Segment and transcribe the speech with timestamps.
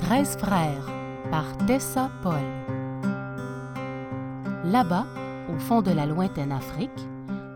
[0.00, 0.86] Treize frères
[1.30, 2.42] par Tessa Paul.
[4.64, 5.06] Là-bas,
[5.48, 6.90] au fond de la lointaine Afrique,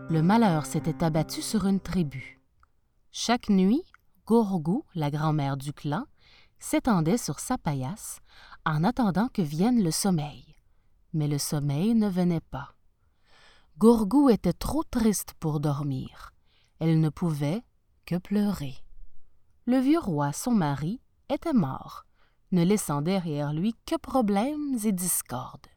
[0.09, 2.39] le malheur s'était abattu sur une tribu.
[3.11, 3.83] Chaque nuit,
[4.25, 6.05] Gorgou, la grand-mère du clan,
[6.59, 8.19] s'étendait sur sa paillasse
[8.65, 10.55] en attendant que vienne le sommeil.
[11.13, 12.75] Mais le sommeil ne venait pas.
[13.77, 16.31] Gourgou était trop triste pour dormir.
[16.79, 17.63] Elle ne pouvait
[18.05, 18.75] que pleurer.
[19.65, 22.05] Le vieux roi, son mari, était mort,
[22.51, 25.67] ne laissant derrière lui que problèmes et discordes.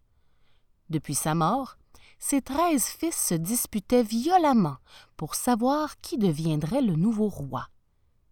[0.90, 1.76] Depuis sa mort,
[2.18, 4.76] ses treize fils se disputaient violemment
[5.16, 7.68] pour savoir qui deviendrait le nouveau roi.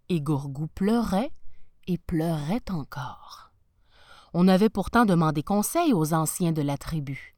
[0.09, 1.33] Et Gourgou pleurait
[1.87, 3.53] et pleurait encore.
[4.35, 7.37] On avait pourtant demandé conseil aux anciens de la tribu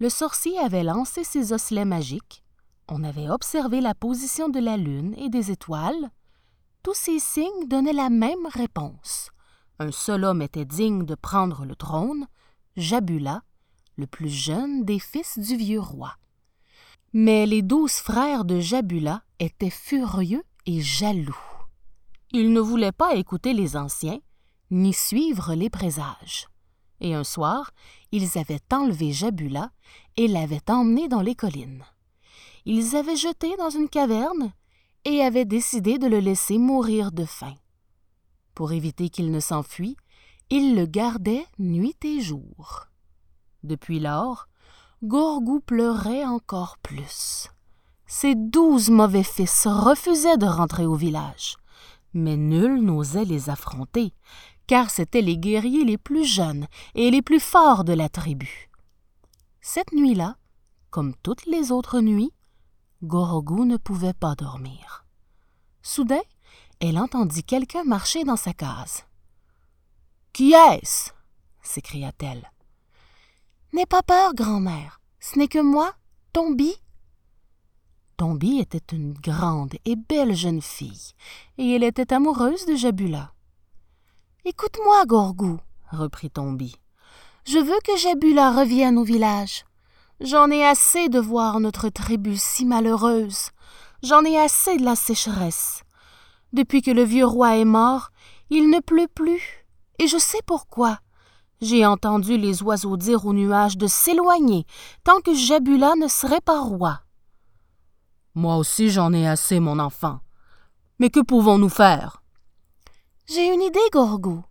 [0.00, 2.42] le sorcier avait lancé ses osselets magiques,
[2.88, 6.10] on avait observé la position de la lune et des étoiles.
[6.82, 9.30] Tous ces signes donnaient la même réponse.
[9.80, 12.28] Un seul homme était digne de prendre le trône,
[12.76, 13.42] Jabula,
[13.96, 16.14] le plus jeune des fils du vieux roi.
[17.12, 21.36] Mais les douze frères de Jabula étaient furieux et jaloux.
[22.30, 24.20] Ils ne voulaient pas écouter les anciens,
[24.70, 26.46] ni suivre les présages
[27.00, 27.70] et un soir,
[28.12, 29.70] ils avaient enlevé Jabula
[30.16, 31.84] et l'avaient emmené dans les collines.
[32.66, 34.52] Ils avaient jeté dans une caverne
[35.04, 37.54] et avaient décidé de le laisser mourir de faim.
[38.60, 39.96] Pour éviter qu'il ne s'enfuit,
[40.50, 42.88] ils le gardaient nuit et jour.
[43.62, 44.48] Depuis lors,
[45.02, 47.48] Gorgou pleurait encore plus.
[48.04, 51.56] Ses douze mauvais fils refusaient de rentrer au village,
[52.12, 54.12] mais nul n'osait les affronter,
[54.66, 58.68] car c'étaient les guerriers les plus jeunes et les plus forts de la tribu.
[59.62, 60.36] Cette nuit-là,
[60.90, 62.34] comme toutes les autres nuits,
[63.02, 65.06] Gorogou ne pouvait pas dormir.
[65.80, 66.20] Soudain,
[66.80, 69.04] elle entendit quelqu'un marcher dans sa case.
[70.32, 71.10] Qui est-ce
[71.62, 72.50] s'écria-t-elle.
[73.72, 75.00] N'aie pas peur, grand-mère.
[75.20, 75.92] Ce n'est que moi,
[76.32, 76.74] Tombi.
[78.16, 81.12] Tombi était une grande et belle jeune fille,
[81.58, 83.32] et elle était amoureuse de Jabula.
[84.44, 85.58] Écoute-moi, Gorgou,
[85.90, 86.76] reprit Tombi.
[87.46, 89.64] Je veux que Jabula revienne au village.
[90.20, 93.50] J'en ai assez de voir notre tribu si malheureuse.
[94.02, 95.82] J'en ai assez de la sécheresse.
[96.52, 98.10] Depuis que le vieux roi est mort,
[98.50, 99.66] il ne pleut plus.
[99.98, 100.98] Et je sais pourquoi.
[101.60, 104.64] J'ai entendu les oiseaux dire aux nuages de s'éloigner
[105.04, 107.02] tant que Jabula ne serait pas roi.
[108.34, 110.20] Moi aussi j'en ai assez, mon enfant.
[110.98, 112.22] Mais que pouvons-nous faire?
[113.26, 114.42] J'ai une idée, Gorgou.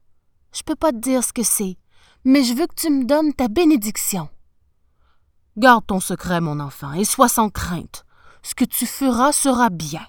[0.53, 1.77] Je peux pas te dire ce que c'est,
[2.23, 4.29] mais je veux que tu me donnes ta bénédiction.
[5.57, 8.05] Garde ton secret, mon enfant, et sois sans crainte.
[8.43, 10.05] Ce que tu feras sera bien.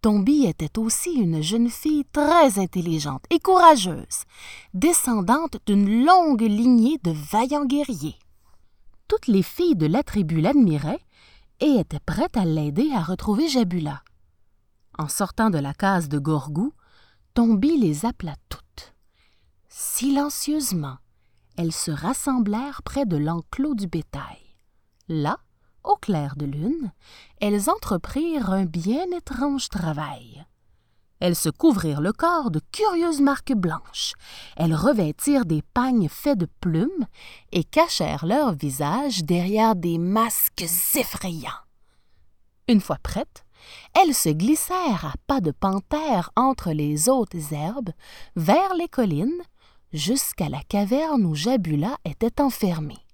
[0.00, 4.24] Tombi était aussi une jeune fille très intelligente et courageuse,
[4.72, 8.18] descendante d'une longue lignée de vaillants guerriers.
[9.08, 11.04] Toutes les filles de la tribu l'admiraient
[11.60, 14.02] et étaient prêtes à l'aider à retrouver Jabula.
[14.96, 16.72] En sortant de la case de Gorgou,
[17.34, 18.94] Tombi les appela toutes.
[19.68, 20.98] Silencieusement,
[21.56, 24.38] elles se rassemblèrent près de l'enclos du bétail.
[25.08, 25.38] Là,
[25.88, 26.92] au clair de lune,
[27.40, 30.44] elles entreprirent un bien étrange travail.
[31.20, 34.12] Elles se couvrirent le corps de curieuses marques blanches.
[34.56, 37.06] Elles revêtirent des pagnes faits de plumes
[37.50, 41.64] et cachèrent leurs visages derrière des masques effrayants.
[42.68, 43.44] Une fois prêtes,
[43.94, 47.90] elles se glissèrent à pas de panthère entre les hautes herbes,
[48.36, 49.42] vers les collines,
[49.92, 53.07] jusqu'à la caverne où Jabula était enfermée.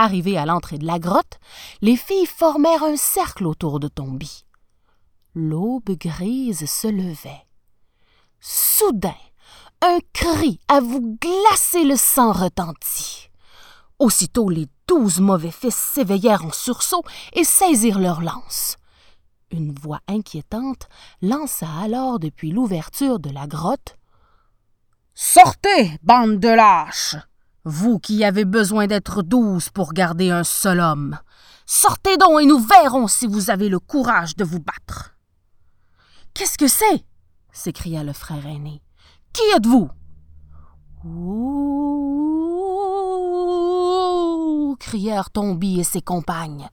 [0.00, 1.40] Arrivées à l'entrée de la grotte,
[1.82, 4.44] les filles formèrent un cercle autour de Tombi.
[5.34, 7.44] L'aube grise se levait.
[8.38, 9.16] Soudain,
[9.82, 13.28] un cri à vous glacer le sang retentit.
[13.98, 18.76] Aussitôt les douze mauvais fils s'éveillèrent en sursaut et saisirent leurs lances.
[19.50, 20.88] Une voix inquiétante
[21.22, 23.96] lança alors depuis l'ouverture de la grotte.
[25.16, 27.16] Sortez, bande de lâches.
[27.70, 31.18] Vous qui avez besoin d'être douze pour garder un seul homme.
[31.66, 35.14] Sortez donc et nous verrons si vous avez le courage de vous battre.
[36.32, 37.04] Qu'est-ce que c'est?
[37.52, 38.80] s'écria le frère aîné.
[39.34, 39.90] Qui êtes-vous?
[41.04, 41.58] Ouh!
[44.80, 46.70] crièrent Tombi et ses compagnes.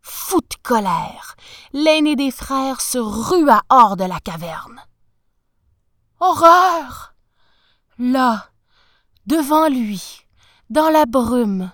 [0.00, 1.34] Fou de colère,
[1.72, 4.80] l'aîné des frères se rua hors de la caverne.
[6.20, 7.16] Horreur!
[7.98, 8.46] Là,
[9.26, 10.20] devant lui,
[10.70, 11.70] dans la brume,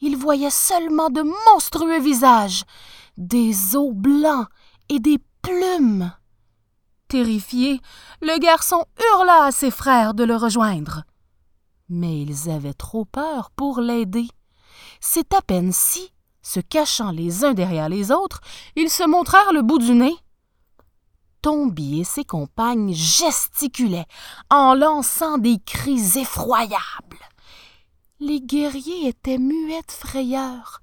[0.00, 1.22] il voyait seulement de
[1.52, 2.64] monstrueux visages,
[3.16, 4.46] des os blancs
[4.88, 6.12] et des plumes.
[7.08, 7.80] Terrifié,
[8.20, 11.04] le garçon hurla à ses frères de le rejoindre.
[11.88, 14.26] Mais ils avaient trop peur pour l'aider.
[15.00, 16.12] C'est à peine si,
[16.42, 18.40] se cachant les uns derrière les autres,
[18.76, 20.16] ils se montrèrent le bout du nez.
[21.44, 24.06] Tombi et ses compagnes gesticulaient
[24.48, 27.20] en lançant des cris effroyables.
[28.18, 30.80] Les guerriers étaient muets de frayeur.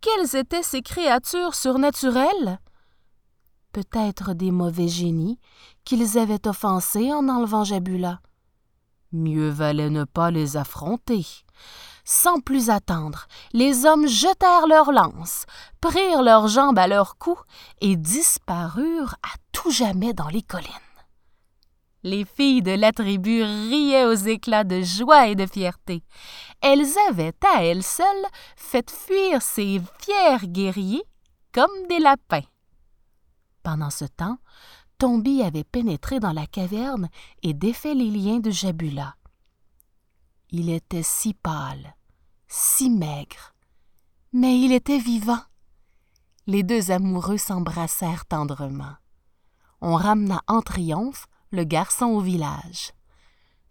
[0.00, 2.58] Quelles étaient ces créatures surnaturelles?
[3.72, 5.38] Peut-être des mauvais génies
[5.84, 8.22] qu'ils avaient offensés en enlevant Jabula.
[9.12, 11.26] Mieux valait ne pas les affronter.
[12.04, 15.44] Sans plus attendre, les hommes jetèrent leurs lances,
[15.80, 17.38] prirent leurs jambes à leur cou
[17.80, 20.68] et disparurent à tout jamais dans les collines.
[22.04, 26.02] Les filles de la tribu riaient aux éclats de joie et de fierté.
[26.60, 28.26] Elles avaient à elles seules
[28.56, 31.04] fait fuir ces fiers guerriers
[31.52, 32.42] comme des lapins.
[33.62, 34.38] Pendant ce temps,
[34.98, 37.08] Tombi avait pénétré dans la caverne
[37.44, 39.14] et défait les liens de Jabula.
[40.54, 41.96] Il était si pâle,
[42.46, 43.54] si maigre,
[44.34, 45.40] mais il était vivant.
[46.46, 48.96] Les deux amoureux s'embrassèrent tendrement.
[49.80, 52.92] On ramena en triomphe le garçon au village.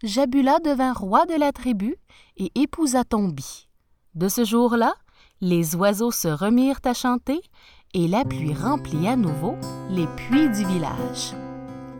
[0.02, 1.94] Jabula devint roi de la tribu
[2.36, 3.68] et épousa Tombi.
[4.16, 4.92] De ce jour-là,
[5.40, 7.40] les oiseaux se remirent à chanter
[7.94, 9.54] et la pluie remplit à nouveau
[9.88, 11.32] les puits du village.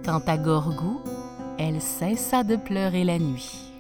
[0.05, 1.01] Quant à Gorgou,
[1.57, 3.72] elle cessa de pleurer la nuit.